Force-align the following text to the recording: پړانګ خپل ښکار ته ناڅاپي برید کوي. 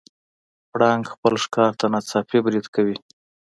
پړانګ 0.71 1.03
خپل 1.13 1.33
ښکار 1.43 1.71
ته 1.79 1.85
ناڅاپي 1.93 2.39
برید 2.45 2.65
کوي. 2.75 2.97